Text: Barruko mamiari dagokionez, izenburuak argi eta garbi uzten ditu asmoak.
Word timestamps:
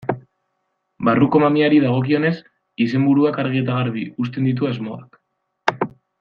Barruko 1.09 1.41
mamiari 1.43 1.81
dagokionez, 1.83 2.33
izenburuak 2.87 3.37
argi 3.45 3.61
eta 3.65 3.77
garbi 3.83 4.07
uzten 4.25 4.49
ditu 4.51 4.71
asmoak. 4.73 5.85